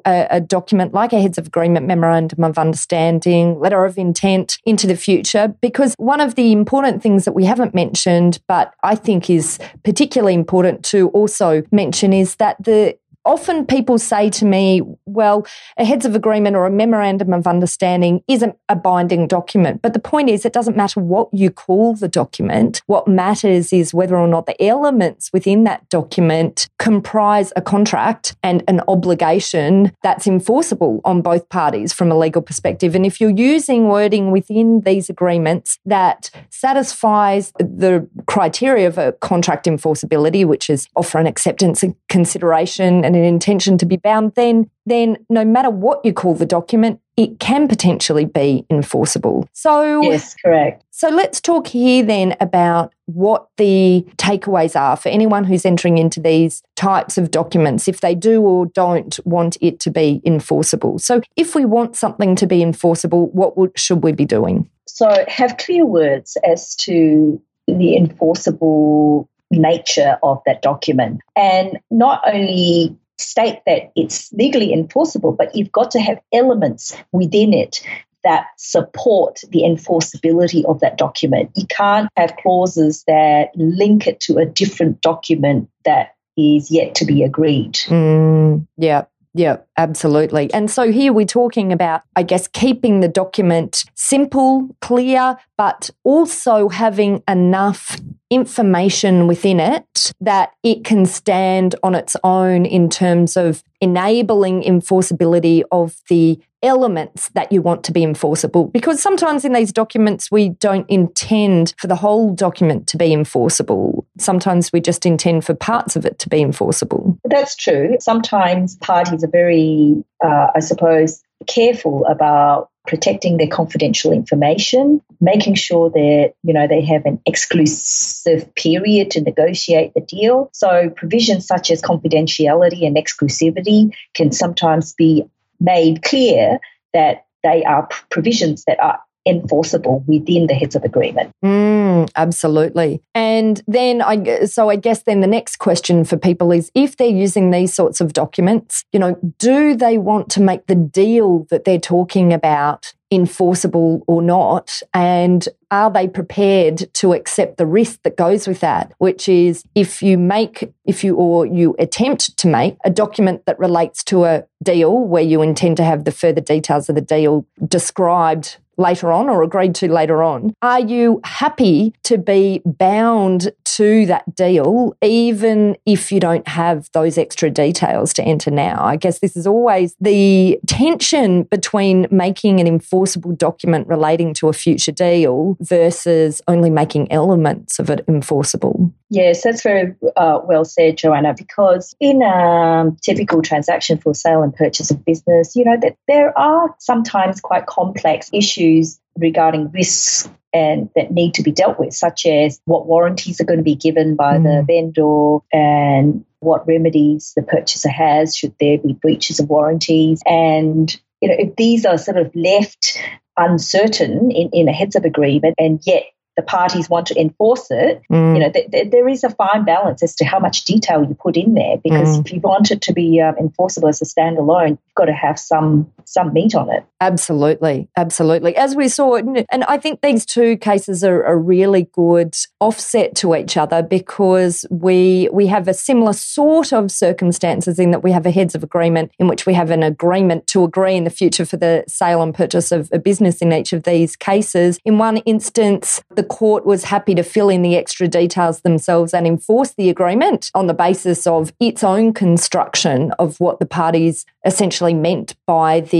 a, 0.05 0.27
a 0.31 0.41
document 0.41 0.93
like 0.93 1.13
a 1.13 1.21
heads 1.21 1.37
of 1.37 1.47
agreement 1.47 1.85
memorandum 1.85 2.43
of 2.43 2.57
understanding 2.57 3.59
letter 3.59 3.85
of 3.85 3.97
intent 3.97 4.57
into 4.65 4.87
the 4.87 4.95
future. 4.95 5.53
Because 5.61 5.95
one 5.97 6.21
of 6.21 6.35
the 6.35 6.51
important 6.51 7.01
things 7.01 7.25
that 7.25 7.33
we 7.33 7.45
haven't 7.45 7.73
mentioned, 7.73 8.39
but 8.47 8.73
I 8.83 8.95
think 8.95 9.29
is 9.29 9.59
particularly 9.83 10.33
important 10.33 10.83
to 10.85 11.09
also 11.09 11.63
mention, 11.71 12.13
is 12.13 12.35
that 12.35 12.57
the 12.63 12.97
often 13.25 13.65
people 13.65 13.97
say 13.97 14.29
to 14.29 14.45
me, 14.45 14.81
well, 15.05 15.45
a 15.77 15.85
heads 15.85 16.05
of 16.05 16.15
agreement 16.15 16.55
or 16.55 16.65
a 16.65 16.71
memorandum 16.71 17.33
of 17.33 17.47
understanding 17.47 18.23
isn't 18.27 18.55
a 18.69 18.75
binding 18.75 19.27
document. 19.27 19.81
But 19.81 19.93
the 19.93 19.99
point 19.99 20.29
is, 20.29 20.45
it 20.45 20.53
doesn't 20.53 20.77
matter 20.77 20.99
what 20.99 21.29
you 21.33 21.49
call 21.49 21.95
the 21.95 22.07
document. 22.07 22.81
What 22.85 23.07
matters 23.07 23.73
is 23.73 23.93
whether 23.93 24.15
or 24.15 24.27
not 24.27 24.45
the 24.45 24.61
elements 24.63 25.31
within 25.33 25.63
that 25.63 25.87
document 25.89 26.69
comprise 26.79 27.51
a 27.55 27.61
contract 27.61 28.35
and 28.43 28.63
an 28.67 28.81
obligation 28.87 29.91
that's 30.03 30.27
enforceable 30.27 31.01
on 31.03 31.21
both 31.21 31.49
parties 31.49 31.91
from 31.93 32.11
a 32.11 32.17
legal 32.17 32.41
perspective. 32.41 32.95
And 32.95 33.05
if 33.05 33.19
you're 33.19 33.31
using 33.31 33.87
wording 33.87 34.31
within 34.31 34.81
these 34.81 35.09
agreements 35.09 35.79
that 35.85 36.29
satisfies 36.49 37.51
the 37.57 38.07
criteria 38.27 38.87
of 38.87 38.97
a 38.97 39.13
contract 39.13 39.65
enforceability, 39.65 40.45
which 40.45 40.69
is 40.69 40.87
offer 40.95 41.17
and 41.17 41.27
acceptance 41.27 41.81
and 41.81 41.95
consideration 42.09 43.03
and 43.03 43.14
an 43.15 43.23
intention 43.23 43.77
to 43.79 43.85
be 43.85 43.97
bound, 43.97 44.33
then 44.35 44.69
then 44.85 45.17
no 45.29 45.43
matter 45.43 45.69
what 45.69 46.03
you 46.05 46.13
call 46.13 46.35
the 46.35 46.45
document, 46.45 46.99
it 47.17 47.39
can 47.39 47.67
potentially 47.67 48.25
be 48.25 48.65
enforceable. 48.69 49.49
So 49.53 50.01
Yes, 50.03 50.35
correct. 50.35 50.83
So 50.91 51.09
let's 51.09 51.41
talk 51.41 51.67
here 51.67 52.03
then 52.03 52.35
about 52.39 52.93
what 53.05 53.47
the 53.57 54.05
takeaways 54.17 54.79
are 54.79 54.95
for 54.95 55.09
anyone 55.09 55.43
who's 55.43 55.65
entering 55.65 55.97
into 55.97 56.19
these 56.19 56.61
types 56.75 57.17
of 57.17 57.31
documents 57.31 57.87
if 57.87 58.01
they 58.01 58.15
do 58.15 58.41
or 58.41 58.67
don't 58.67 59.19
want 59.25 59.57
it 59.61 59.79
to 59.81 59.91
be 59.91 60.21
enforceable. 60.25 60.99
So 60.99 61.21
if 61.35 61.55
we 61.55 61.65
want 61.65 61.95
something 61.95 62.35
to 62.35 62.47
be 62.47 62.61
enforceable, 62.61 63.27
what 63.31 63.57
would, 63.57 63.77
should 63.77 64.03
we 64.03 64.11
be 64.11 64.25
doing? 64.25 64.69
So 64.85 65.25
have 65.27 65.57
clear 65.57 65.85
words 65.85 66.37
as 66.43 66.75
to 66.77 67.41
the 67.67 67.97
enforceable 67.97 69.29
nature 69.51 70.17
of 70.23 70.41
that 70.45 70.61
document 70.61 71.21
and 71.35 71.79
not 71.91 72.21
only 72.25 72.95
state 73.17 73.59
that 73.65 73.91
it's 73.95 74.31
legally 74.33 74.73
enforceable, 74.73 75.31
but 75.31 75.55
you've 75.55 75.71
got 75.71 75.91
to 75.91 75.99
have 75.99 76.19
elements 76.33 76.95
within 77.11 77.53
it 77.53 77.81
that 78.23 78.47
support 78.57 79.41
the 79.51 79.61
enforceability 79.61 80.65
of 80.65 80.79
that 80.79 80.97
document. 80.97 81.51
You 81.55 81.67
can't 81.67 82.09
have 82.17 82.35
clauses 82.37 83.03
that 83.07 83.51
link 83.55 84.07
it 84.07 84.19
to 84.21 84.37
a 84.37 84.45
different 84.45 85.01
document 85.01 85.69
that 85.85 86.15
is 86.35 86.71
yet 86.71 86.95
to 86.95 87.05
be 87.05 87.23
agreed. 87.23 87.75
Mm, 87.85 88.67
yeah. 88.77 89.05
Yeah, 89.37 89.57
absolutely. 89.77 90.51
And 90.53 90.71
so 90.71 90.93
here 90.93 91.11
we're 91.11 91.25
talking 91.25 91.73
about, 91.73 92.03
I 92.15 92.23
guess, 92.23 92.47
keeping 92.47 93.01
the 93.01 93.09
document 93.09 93.83
simple, 93.93 94.69
clear, 94.79 95.35
but 95.57 95.89
also 96.05 96.69
having 96.69 97.21
enough 97.27 97.99
information 98.29 99.27
within 99.27 99.59
it 99.59 100.13
that 100.21 100.51
it 100.63 100.85
can 100.85 101.05
stand 101.05 101.75
on 101.83 101.95
its 101.95 102.15
own 102.23 102.65
in 102.65 102.89
terms 102.89 103.35
of 103.35 103.61
enabling 103.81 104.63
enforceability 104.63 105.63
of 105.69 105.97
the 106.07 106.39
elements 106.65 107.29
that 107.29 107.51
you 107.51 107.61
want 107.61 107.83
to 107.85 107.91
be 107.91 108.03
enforceable. 108.03 108.67
Because 108.67 109.01
sometimes 109.01 109.45
in 109.45 109.53
these 109.53 109.71
documents, 109.71 110.31
we 110.31 110.49
don't 110.49 110.89
intend 110.89 111.73
for 111.77 111.87
the 111.87 111.95
whole 111.95 112.33
document 112.33 112.87
to 112.87 112.97
be 112.97 113.13
enforceable. 113.13 114.05
Sometimes 114.17 114.71
we 114.73 114.81
just 114.81 115.05
intend 115.05 115.45
for 115.45 115.53
parts 115.53 115.95
of 115.95 116.05
it 116.05 116.19
to 116.19 116.29
be 116.29 116.41
enforceable. 116.41 117.19
That's 117.25 117.55
true. 117.55 117.97
Sometimes 117.99 118.75
parties 118.77 119.23
are 119.23 119.29
very, 119.29 120.03
uh, 120.23 120.47
I 120.55 120.59
suppose, 120.59 121.21
careful 121.47 122.05
about 122.05 122.69
protecting 122.87 123.37
their 123.37 123.47
confidential 123.47 124.11
information, 124.11 125.01
making 125.19 125.55
sure 125.55 125.89
that 125.89 126.33
you 126.43 126.53
know 126.53 126.67
they 126.67 126.81
have 126.81 127.05
an 127.05 127.19
exclusive 127.25 128.53
period 128.55 129.11
to 129.11 129.21
negotiate 129.21 129.93
the 129.93 130.01
deal. 130.01 130.49
So 130.53 130.89
provisions 130.95 131.47
such 131.47 131.71
as 131.71 131.81
confidentiality 131.81 132.85
and 132.85 132.95
exclusivity 132.95 133.91
can 134.13 134.31
sometimes 134.31 134.93
be 134.93 135.25
made 135.59 136.03
clear 136.03 136.59
that 136.93 137.25
they 137.43 137.63
are 137.63 137.87
provisions 138.09 138.63
that 138.67 138.79
are 138.79 138.99
enforceable 139.25 140.03
within 140.07 140.47
the 140.47 140.53
heads 140.53 140.75
of 140.75 140.83
agreement. 140.83 141.31
Mm, 141.43 142.09
absolutely. 142.15 143.01
And 143.15 143.61
then 143.67 144.01
I 144.01 144.45
so 144.45 144.69
I 144.69 144.75
guess 144.75 145.03
then 145.03 145.21
the 145.21 145.27
next 145.27 145.57
question 145.57 146.03
for 146.03 146.17
people 146.17 146.51
is 146.51 146.71
if 146.75 146.97
they're 146.97 147.07
using 147.07 147.51
these 147.51 147.73
sorts 147.73 148.01
of 148.01 148.13
documents, 148.13 148.83
you 148.91 148.99
know, 148.99 149.17
do 149.39 149.75
they 149.75 149.97
want 149.97 150.29
to 150.31 150.41
make 150.41 150.67
the 150.67 150.75
deal 150.75 151.47
that 151.49 151.65
they're 151.65 151.79
talking 151.79 152.33
about 152.33 152.93
enforceable 153.15 154.03
or 154.07 154.21
not? 154.21 154.81
And 154.93 155.47
are 155.71 155.89
they 155.89 156.07
prepared 156.07 156.93
to 156.95 157.13
accept 157.13 157.57
the 157.57 157.65
risk 157.65 158.03
that 158.03 158.17
goes 158.17 158.47
with 158.47 158.59
that? 158.59 158.93
Which 158.97 159.27
is 159.27 159.63
if 159.73 160.01
you 160.01 160.17
make, 160.17 160.71
if 160.85 161.03
you 161.03 161.15
or 161.15 161.45
you 161.45 161.75
attempt 161.79 162.37
to 162.37 162.47
make 162.47 162.77
a 162.83 162.89
document 162.89 163.45
that 163.45 163.57
relates 163.59 164.03
to 164.05 164.25
a 164.25 164.45
deal 164.61 164.99
where 164.99 165.23
you 165.23 165.41
intend 165.41 165.77
to 165.77 165.83
have 165.83 166.03
the 166.03 166.11
further 166.11 166.41
details 166.41 166.89
of 166.89 166.95
the 166.95 167.01
deal 167.01 167.45
described 167.67 168.57
later 168.77 169.11
on 169.11 169.29
or 169.29 169.43
agreed 169.43 169.75
to 169.75 169.91
later 169.91 170.23
on, 170.23 170.53
are 170.61 170.79
you 170.79 171.21
happy 171.23 171.93
to 172.03 172.17
be 172.17 172.61
bound 172.65 173.51
to 173.63 174.05
that 174.05 174.35
deal, 174.35 174.95
even 175.01 175.77
if 175.85 176.11
you 176.11 176.19
don't 176.19 176.47
have 176.47 176.89
those 176.93 177.17
extra 177.17 177.49
details 177.49 178.13
to 178.13 178.23
enter 178.23 178.51
now? 178.51 178.83
I 178.83 178.95
guess 178.95 179.19
this 179.19 179.35
is 179.35 179.47
always 179.47 179.95
the 179.99 180.59
tension 180.67 181.43
between 181.43 182.07
making 182.11 182.59
an 182.59 182.67
enforceable 182.67 183.33
document 183.33 183.87
relating 183.87 184.33
to 184.35 184.49
a 184.49 184.53
future 184.53 184.91
deal 184.91 185.57
versus 185.61 186.41
only 186.47 186.69
making 186.69 187.11
elements 187.11 187.79
of 187.79 187.89
it 187.89 188.03
enforceable. 188.07 188.93
Yes, 189.15 189.43
that's 189.43 189.63
very 189.63 189.95
uh, 190.17 190.41
well 190.43 190.65
said, 190.65 190.97
Joanna, 190.97 191.33
because 191.37 191.95
in 192.01 192.21
a 192.21 192.91
typical 193.01 193.41
transaction 193.41 193.97
for 193.97 194.13
sale 194.13 194.43
and 194.43 194.53
purchase 194.53 194.91
of 194.91 195.05
business, 195.05 195.55
you 195.55 195.63
know, 195.63 195.77
that 195.81 195.95
there 196.05 196.37
are 196.37 196.75
sometimes 196.79 197.39
quite 197.39 197.65
complex 197.65 198.29
issues 198.33 198.99
regarding 199.17 199.71
risks 199.71 200.29
and 200.51 200.89
that 200.97 201.11
need 201.11 201.33
to 201.35 201.43
be 201.43 201.53
dealt 201.53 201.79
with, 201.79 201.93
such 201.93 202.25
as 202.25 202.59
what 202.65 202.87
warranties 202.87 203.39
are 203.39 203.45
going 203.45 203.59
to 203.59 203.63
be 203.63 203.75
given 203.75 204.17
by 204.17 204.37
mm. 204.37 204.43
the 204.43 204.65
vendor 204.67 205.37
and 205.53 206.25
what 206.41 206.67
remedies 206.67 207.31
the 207.37 207.41
purchaser 207.41 207.89
has 207.89 208.35
should 208.35 208.53
there 208.59 208.79
be 208.79 208.91
breaches 208.91 209.39
of 209.39 209.47
warranties. 209.47 210.21
And 210.25 210.93
you 211.21 211.29
know, 211.29 211.35
if 211.39 211.55
these 211.55 211.85
are 211.85 211.97
sort 211.97 212.17
of 212.17 212.35
left 212.35 213.01
uncertain 213.37 214.29
in, 214.31 214.49
in 214.51 214.67
a 214.67 214.73
heads 214.73 214.97
of 214.97 215.05
agreement 215.05 215.55
and 215.57 215.79
yet 215.85 216.03
the 216.35 216.41
parties 216.41 216.89
want 216.89 217.07
to 217.07 217.19
enforce 217.19 217.67
it, 217.71 218.01
mm. 218.11 218.33
you 218.33 218.39
know, 218.39 218.51
th- 218.51 218.69
th- 218.69 218.91
there 218.91 219.07
is 219.07 219.23
a 219.23 219.29
fine 219.29 219.63
balance 219.63 220.03
as 220.03 220.15
to 220.15 220.25
how 220.25 220.39
much 220.39 220.65
detail 220.65 221.03
you 221.03 221.15
put 221.15 221.37
in 221.37 221.53
there. 221.53 221.77
Because 221.77 222.17
mm. 222.17 222.25
if 222.25 222.33
you 222.33 222.39
want 222.41 222.71
it 222.71 222.81
to 222.81 222.93
be 222.93 223.21
um, 223.21 223.37
enforceable 223.37 223.87
as 223.87 224.01
a 224.01 224.05
standalone, 224.05 224.71
you've 224.71 224.95
got 224.95 225.05
to 225.05 225.13
have 225.13 225.39
some 225.39 225.91
some 226.05 226.33
meat 226.33 226.55
on 226.55 226.69
it. 226.69 226.85
Absolutely, 227.01 227.87
absolutely. 227.97 228.55
As 228.55 228.75
we 228.75 228.87
saw, 228.87 229.15
and 229.15 229.63
I 229.65 229.77
think 229.77 230.01
these 230.01 230.25
two 230.25 230.57
cases 230.57 231.03
are 231.03 231.23
a 231.23 231.35
really 231.35 231.87
good 231.93 232.35
offset 232.59 233.15
to 233.15 233.35
each 233.35 233.57
other 233.57 233.83
because 233.83 234.65
we 234.69 235.29
we 235.31 235.47
have 235.47 235.67
a 235.67 235.73
similar 235.73 236.13
sort 236.13 236.73
of 236.73 236.91
circumstances 236.91 237.79
in 237.79 237.91
that 237.91 238.03
we 238.03 238.11
have 238.11 238.25
a 238.25 238.31
heads 238.31 238.55
of 238.55 238.63
agreement 238.63 239.11
in 239.19 239.27
which 239.27 239.45
we 239.45 239.53
have 239.53 239.71
an 239.71 239.83
agreement 239.83 240.47
to 240.47 240.63
agree 240.63 240.95
in 240.95 241.03
the 241.03 241.09
future 241.09 241.45
for 241.45 241.57
the 241.57 241.83
sale 241.87 242.21
and 242.21 242.33
purchase 242.33 242.71
of 242.71 242.89
a 242.91 242.99
business 242.99 243.41
in 243.41 243.51
each 243.53 243.73
of 243.73 243.83
these 243.83 244.15
cases. 244.15 244.79
In 244.85 244.97
one 244.97 245.17
instance, 245.17 246.01
the 246.15 246.23
court 246.23 246.65
was 246.65 246.85
happy 246.85 247.15
to 247.15 247.23
fill 247.23 247.49
in 247.49 247.61
the 247.61 247.75
extra 247.75 248.07
details 248.07 248.61
themselves 248.61 249.13
and 249.13 249.27
enforce 249.27 249.73
the 249.73 249.89
agreement 249.89 250.51
on 250.55 250.67
the 250.67 250.73
basis 250.73 251.27
of 251.27 251.53
its 251.59 251.83
own 251.83 252.13
construction 252.13 253.11
of 253.19 253.39
what 253.39 253.59
the 253.59 253.65
parties 253.65 254.25
essentially 254.45 254.93
meant 254.93 255.35
by 255.45 255.81
the 255.81 255.94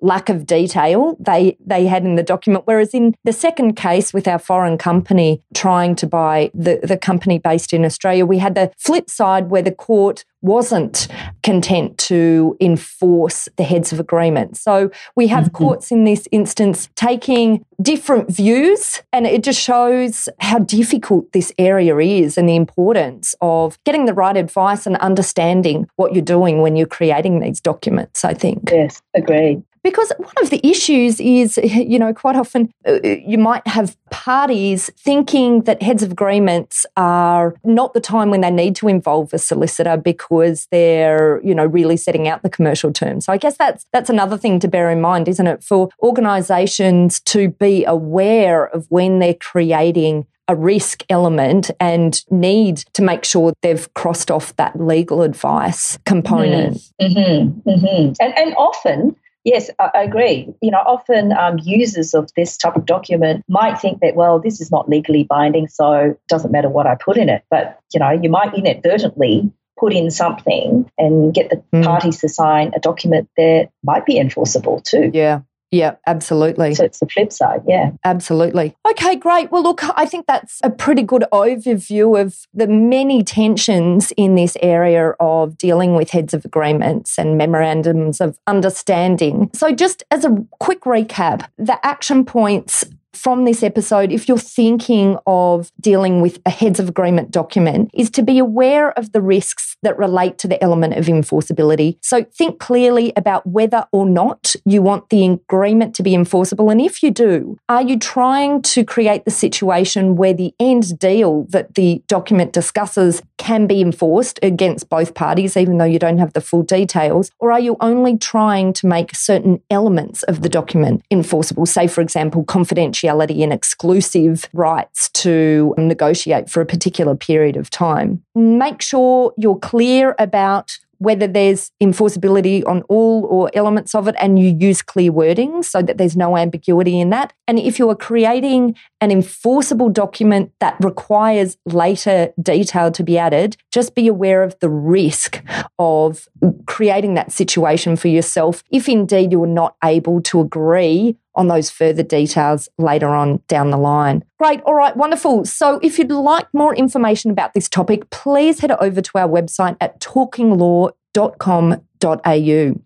lack 0.00 0.28
of 0.28 0.46
detail 0.46 1.16
they, 1.20 1.56
they 1.64 1.86
had 1.86 2.04
in 2.04 2.14
the 2.16 2.22
document. 2.22 2.66
Whereas 2.66 2.94
in 2.94 3.14
the 3.24 3.32
second 3.32 3.74
case 3.74 4.12
with 4.12 4.26
our 4.28 4.38
foreign 4.38 4.78
company 4.78 5.42
trying 5.54 5.96
to 5.96 6.06
buy 6.06 6.50
the, 6.54 6.80
the 6.82 6.96
company 6.96 7.38
based 7.38 7.72
in 7.72 7.84
Australia, 7.84 8.24
we 8.26 8.38
had 8.38 8.54
the 8.54 8.70
flip 8.78 9.10
side 9.10 9.50
where 9.50 9.62
the 9.62 9.72
court 9.72 10.24
wasn't 10.42 11.08
content 11.42 11.98
to 11.98 12.56
enforce 12.60 13.48
the 13.56 13.64
heads 13.64 13.92
of 13.92 14.00
agreement. 14.00 14.56
So 14.56 14.90
we 15.14 15.26
have 15.28 15.44
mm-hmm. 15.44 15.56
courts 15.56 15.90
in 15.90 16.04
this 16.04 16.28
instance 16.30 16.88
taking 16.94 17.64
different 17.80 18.30
views, 18.30 19.02
and 19.12 19.26
it 19.26 19.42
just 19.42 19.60
shows 19.60 20.28
how 20.40 20.58
difficult 20.60 21.32
this 21.32 21.52
area 21.58 21.96
is 21.98 22.38
and 22.38 22.48
the 22.48 22.56
importance 22.56 23.34
of 23.40 23.82
getting 23.84 24.06
the 24.06 24.14
right 24.14 24.36
advice 24.36 24.86
and 24.86 24.96
understanding 24.96 25.88
what 25.96 26.14
you're 26.14 26.22
doing 26.22 26.62
when 26.62 26.76
you're 26.76 26.86
creating 26.86 27.40
these 27.40 27.60
documents, 27.60 28.24
I 28.24 28.34
think. 28.34 28.70
Yes, 28.70 29.02
agreed. 29.14 29.62
Because 29.86 30.10
one 30.18 30.34
of 30.42 30.50
the 30.50 30.60
issues 30.66 31.20
is, 31.20 31.56
you 31.62 31.96
know, 31.96 32.12
quite 32.12 32.34
often 32.34 32.72
uh, 32.88 32.98
you 33.04 33.38
might 33.38 33.64
have 33.68 33.96
parties 34.10 34.90
thinking 34.98 35.62
that 35.62 35.80
heads 35.80 36.02
of 36.02 36.10
agreements 36.10 36.84
are 36.96 37.54
not 37.62 37.94
the 37.94 38.00
time 38.00 38.30
when 38.30 38.40
they 38.40 38.50
need 38.50 38.74
to 38.76 38.88
involve 38.88 39.32
a 39.32 39.38
solicitor 39.38 39.96
because 39.96 40.66
they're, 40.72 41.40
you 41.44 41.54
know, 41.54 41.64
really 41.64 41.96
setting 41.96 42.26
out 42.26 42.42
the 42.42 42.50
commercial 42.50 42.92
terms. 42.92 43.26
So 43.26 43.32
I 43.32 43.36
guess 43.36 43.56
that's 43.56 43.86
that's 43.92 44.10
another 44.10 44.36
thing 44.36 44.58
to 44.58 44.66
bear 44.66 44.90
in 44.90 45.00
mind, 45.00 45.28
isn't 45.28 45.46
it, 45.46 45.62
for 45.62 45.88
organisations 46.02 47.20
to 47.20 47.50
be 47.50 47.84
aware 47.84 48.66
of 48.66 48.90
when 48.90 49.20
they're 49.20 49.34
creating 49.34 50.26
a 50.48 50.56
risk 50.56 51.04
element 51.10 51.70
and 51.78 52.24
need 52.30 52.78
to 52.94 53.02
make 53.02 53.24
sure 53.24 53.52
they've 53.62 53.92
crossed 53.94 54.32
off 54.32 54.54
that 54.56 54.80
legal 54.80 55.22
advice 55.22 55.98
component. 56.06 56.78
Mm-hmm, 57.00 57.68
mm-hmm. 57.68 58.12
And, 58.20 58.38
and 58.38 58.54
often 58.56 59.16
Yes, 59.46 59.70
I 59.78 60.02
agree. 60.02 60.52
You 60.60 60.72
know, 60.72 60.82
often 60.84 61.32
um, 61.32 61.60
users 61.62 62.14
of 62.14 62.28
this 62.34 62.56
type 62.56 62.74
of 62.74 62.84
document 62.84 63.44
might 63.48 63.80
think 63.80 64.00
that, 64.00 64.16
well, 64.16 64.40
this 64.40 64.60
is 64.60 64.72
not 64.72 64.88
legally 64.88 65.22
binding, 65.22 65.68
so 65.68 65.92
it 65.92 66.20
doesn't 66.26 66.50
matter 66.50 66.68
what 66.68 66.88
I 66.88 66.96
put 66.96 67.16
in 67.16 67.28
it. 67.28 67.44
But, 67.48 67.78
you 67.94 68.00
know, 68.00 68.10
you 68.10 68.28
might 68.28 68.54
inadvertently 68.58 69.52
put 69.78 69.92
in 69.92 70.10
something 70.10 70.90
and 70.98 71.32
get 71.32 71.50
the 71.50 71.62
mm. 71.72 71.84
parties 71.84 72.18
to 72.22 72.28
sign 72.28 72.72
a 72.74 72.80
document 72.80 73.28
that 73.36 73.68
might 73.84 74.04
be 74.04 74.18
enforceable 74.18 74.80
too. 74.80 75.12
Yeah. 75.14 75.42
Yeah, 75.76 75.96
absolutely. 76.06 76.74
So 76.74 76.84
it's 76.84 77.00
the 77.00 77.06
flip 77.06 77.32
side. 77.32 77.60
Yeah. 77.68 77.90
Absolutely. 78.04 78.74
Okay, 78.90 79.16
great. 79.16 79.52
Well, 79.52 79.62
look, 79.62 79.82
I 79.98 80.06
think 80.06 80.26
that's 80.26 80.58
a 80.64 80.70
pretty 80.70 81.02
good 81.02 81.24
overview 81.32 82.18
of 82.18 82.46
the 82.54 82.66
many 82.66 83.22
tensions 83.22 84.10
in 84.16 84.36
this 84.36 84.56
area 84.62 85.10
of 85.20 85.58
dealing 85.58 85.94
with 85.94 86.10
heads 86.10 86.32
of 86.32 86.46
agreements 86.46 87.18
and 87.18 87.36
memorandums 87.36 88.22
of 88.22 88.38
understanding. 88.46 89.50
So, 89.54 89.72
just 89.72 90.02
as 90.10 90.24
a 90.24 90.46
quick 90.60 90.82
recap, 90.82 91.46
the 91.58 91.84
action 91.84 92.24
points 92.24 92.84
from 93.16 93.44
this 93.44 93.62
episode, 93.62 94.12
if 94.12 94.28
you're 94.28 94.38
thinking 94.38 95.16
of 95.26 95.72
dealing 95.80 96.20
with 96.20 96.38
a 96.44 96.50
heads 96.50 96.78
of 96.78 96.88
agreement 96.88 97.30
document, 97.30 97.90
is 97.94 98.10
to 98.10 98.22
be 98.22 98.38
aware 98.38 98.96
of 98.98 99.12
the 99.12 99.20
risks 99.20 99.76
that 99.82 99.98
relate 99.98 100.38
to 100.38 100.48
the 100.48 100.62
element 100.62 100.94
of 100.94 101.06
enforceability. 101.06 101.96
So 102.02 102.24
think 102.24 102.58
clearly 102.58 103.12
about 103.16 103.46
whether 103.46 103.86
or 103.92 104.06
not 104.06 104.54
you 104.64 104.82
want 104.82 105.10
the 105.10 105.26
agreement 105.26 105.94
to 105.96 106.02
be 106.02 106.14
enforceable. 106.14 106.70
And 106.70 106.80
if 106.80 107.02
you 107.02 107.10
do, 107.10 107.58
are 107.68 107.82
you 107.82 107.98
trying 107.98 108.62
to 108.62 108.84
create 108.84 109.24
the 109.24 109.30
situation 109.30 110.16
where 110.16 110.34
the 110.34 110.54
end 110.60 110.98
deal 110.98 111.44
that 111.50 111.74
the 111.74 112.02
document 112.08 112.52
discusses 112.52 113.22
can 113.38 113.66
be 113.66 113.80
enforced 113.80 114.38
against 114.42 114.88
both 114.88 115.14
parties, 115.14 115.56
even 115.56 115.78
though 115.78 115.84
you 115.84 115.98
don't 115.98 116.18
have 116.18 116.32
the 116.32 116.40
full 116.40 116.62
details? 116.62 117.30
Or 117.38 117.52
are 117.52 117.60
you 117.60 117.76
only 117.80 118.18
trying 118.18 118.72
to 118.74 118.86
make 118.86 119.14
certain 119.14 119.62
elements 119.70 120.22
of 120.24 120.42
the 120.42 120.48
document 120.48 121.04
enforceable? 121.10 121.66
Say, 121.66 121.86
for 121.86 122.00
example, 122.00 122.44
confidentiality 122.44 123.05
confidentiality 123.06 123.42
and 123.42 123.52
exclusive 123.52 124.48
rights 124.52 125.08
to 125.10 125.74
negotiate 125.78 126.50
for 126.50 126.60
a 126.60 126.66
particular 126.66 127.16
period 127.16 127.56
of 127.56 127.70
time. 127.70 128.22
Make 128.34 128.82
sure 128.82 129.32
you're 129.36 129.58
clear 129.58 130.14
about 130.18 130.78
whether 130.98 131.26
there's 131.26 131.70
enforceability 131.82 132.66
on 132.66 132.80
all 132.82 133.26
or 133.26 133.50
elements 133.52 133.94
of 133.94 134.08
it 134.08 134.14
and 134.18 134.38
you 134.38 134.56
use 134.58 134.80
clear 134.80 135.12
wording 135.12 135.62
so 135.62 135.82
that 135.82 135.98
there's 135.98 136.16
no 136.16 136.38
ambiguity 136.38 136.98
in 136.98 137.10
that. 137.10 137.34
And 137.46 137.58
if 137.58 137.78
you 137.78 137.90
are 137.90 137.94
creating 137.94 138.76
an 139.00 139.10
enforceable 139.10 139.88
document 139.88 140.52
that 140.60 140.76
requires 140.80 141.56
later 141.66 142.32
detail 142.40 142.90
to 142.92 143.02
be 143.02 143.18
added, 143.18 143.56
just 143.70 143.94
be 143.94 144.08
aware 144.08 144.42
of 144.42 144.58
the 144.60 144.70
risk 144.70 145.42
of 145.78 146.28
creating 146.66 147.14
that 147.14 147.32
situation 147.32 147.96
for 147.96 148.08
yourself 148.08 148.62
if 148.70 148.88
indeed 148.88 149.32
you 149.32 149.42
are 149.42 149.46
not 149.46 149.76
able 149.84 150.20
to 150.22 150.40
agree 150.40 151.16
on 151.34 151.48
those 151.48 151.68
further 151.68 152.02
details 152.02 152.68
later 152.78 153.08
on 153.08 153.42
down 153.46 153.70
the 153.70 153.76
line. 153.76 154.24
Great. 154.38 154.62
All 154.62 154.74
right. 154.74 154.96
Wonderful. 154.96 155.44
So 155.44 155.78
if 155.82 155.98
you'd 155.98 156.10
like 156.10 156.46
more 156.54 156.74
information 156.74 157.30
about 157.30 157.52
this 157.52 157.68
topic, 157.68 158.08
please 158.08 158.60
head 158.60 158.72
over 158.72 159.02
to 159.02 159.10
our 159.16 159.28
website 159.28 159.76
at 159.80 160.00
talkinglaw.com 160.00 160.94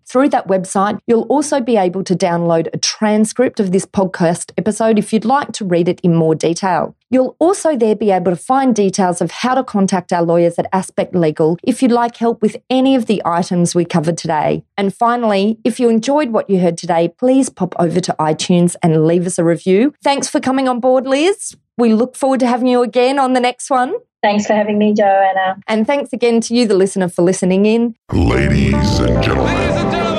through 0.07 0.29
that 0.29 0.47
website, 0.47 0.99
you'll 1.05 1.23
also 1.23 1.59
be 1.59 1.75
able 1.75 2.03
to 2.05 2.15
download 2.15 2.67
a 2.73 2.77
transcript 2.77 3.59
of 3.59 3.71
this 3.71 3.85
podcast 3.85 4.51
episode 4.57 4.97
if 4.97 5.11
you'd 5.11 5.25
like 5.25 5.51
to 5.53 5.65
read 5.65 5.89
it 5.89 5.99
in 5.99 6.15
more 6.15 6.33
detail. 6.33 6.95
You'll 7.09 7.35
also 7.39 7.75
there 7.75 7.95
be 7.95 8.09
able 8.11 8.31
to 8.31 8.37
find 8.37 8.73
details 8.73 9.19
of 9.19 9.31
how 9.31 9.55
to 9.55 9.63
contact 9.63 10.13
our 10.13 10.23
lawyers 10.23 10.57
at 10.57 10.67
Aspect 10.71 11.13
Legal 11.13 11.57
if 11.61 11.81
you'd 11.81 11.91
like 11.91 12.15
help 12.15 12.41
with 12.41 12.55
any 12.69 12.95
of 12.95 13.07
the 13.07 13.21
items 13.25 13.75
we 13.75 13.83
covered 13.83 14.17
today. 14.17 14.63
And 14.77 14.95
finally, 14.95 15.59
if 15.65 15.77
you 15.79 15.89
enjoyed 15.89 16.29
what 16.29 16.49
you 16.49 16.59
heard 16.59 16.77
today, 16.77 17.09
please 17.09 17.49
pop 17.49 17.75
over 17.79 17.99
to 17.99 18.15
iTunes 18.17 18.75
and 18.81 19.05
leave 19.05 19.27
us 19.27 19.37
a 19.37 19.43
review. 19.43 19.93
Thanks 20.01 20.29
for 20.29 20.39
coming 20.39 20.69
on 20.69 20.79
board, 20.79 21.05
Liz. 21.05 21.57
We 21.77 21.93
look 21.93 22.15
forward 22.15 22.39
to 22.41 22.47
having 22.47 22.67
you 22.67 22.81
again 22.81 23.19
on 23.19 23.33
the 23.33 23.39
next 23.41 23.69
one. 23.69 23.93
Thanks 24.21 24.45
for 24.45 24.53
having 24.53 24.77
me, 24.77 24.93
Joanna. 24.93 25.57
And 25.67 25.87
thanks 25.87 26.13
again 26.13 26.39
to 26.41 26.53
you, 26.53 26.67
the 26.67 26.75
listener, 26.75 27.09
for 27.09 27.23
listening 27.23 27.65
in. 27.65 27.95
Ladies 28.13 28.99
and 28.99 29.23
gentlemen. 29.23 29.55